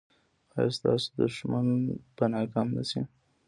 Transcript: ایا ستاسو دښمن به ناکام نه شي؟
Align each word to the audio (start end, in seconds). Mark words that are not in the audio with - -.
ایا 0.57 0.73
ستاسو 0.77 1.07
دښمن 1.21 1.67
به 2.15 2.25
ناکام 2.33 2.67
نه 2.77 2.83
شي؟ 2.89 3.01